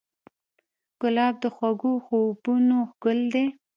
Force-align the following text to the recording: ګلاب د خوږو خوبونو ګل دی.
ګلاب 1.01 1.33
د 1.43 1.45
خوږو 1.55 1.93
خوبونو 2.05 2.77
ګل 3.03 3.19
دی. 3.33 3.45